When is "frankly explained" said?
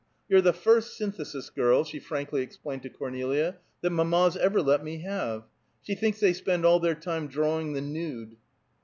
1.99-2.81